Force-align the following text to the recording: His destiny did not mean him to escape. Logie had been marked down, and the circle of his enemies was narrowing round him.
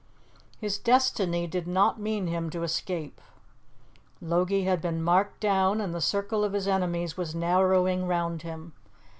His 0.57 0.79
destiny 0.79 1.45
did 1.45 1.67
not 1.67 1.99
mean 1.99 2.25
him 2.25 2.49
to 2.49 2.63
escape. 2.63 3.21
Logie 4.19 4.63
had 4.63 4.81
been 4.81 5.03
marked 5.03 5.39
down, 5.39 5.79
and 5.79 5.93
the 5.93 6.01
circle 6.01 6.43
of 6.43 6.53
his 6.53 6.67
enemies 6.67 7.17
was 7.17 7.35
narrowing 7.35 8.07
round 8.07 8.41
him. 8.41 8.73